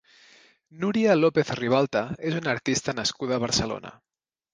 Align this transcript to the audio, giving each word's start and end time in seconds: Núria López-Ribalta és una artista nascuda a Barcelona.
Núria 0.83 1.17
López-Ribalta 1.17 2.01
és 2.31 2.37
una 2.39 2.51
artista 2.57 2.95
nascuda 3.01 3.37
a 3.37 3.43
Barcelona. 3.45 3.93